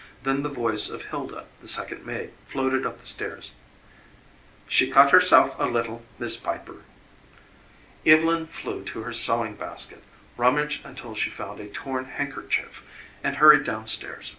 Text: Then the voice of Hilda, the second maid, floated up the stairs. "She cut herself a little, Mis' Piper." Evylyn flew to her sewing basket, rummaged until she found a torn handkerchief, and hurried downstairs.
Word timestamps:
Then 0.23 0.41
the 0.41 0.49
voice 0.49 0.89
of 0.89 1.03
Hilda, 1.03 1.45
the 1.61 1.67
second 1.67 2.03
maid, 2.07 2.31
floated 2.47 2.87
up 2.87 2.99
the 2.99 3.05
stairs. 3.05 3.51
"She 4.67 4.89
cut 4.89 5.11
herself 5.11 5.55
a 5.59 5.67
little, 5.67 6.01
Mis' 6.17 6.37
Piper." 6.37 6.77
Evylyn 8.03 8.47
flew 8.47 8.83
to 8.83 9.03
her 9.03 9.13
sewing 9.13 9.53
basket, 9.53 10.03
rummaged 10.37 10.83
until 10.87 11.13
she 11.13 11.29
found 11.29 11.59
a 11.59 11.67
torn 11.67 12.05
handkerchief, 12.05 12.83
and 13.23 13.35
hurried 13.35 13.63
downstairs. 13.63 14.29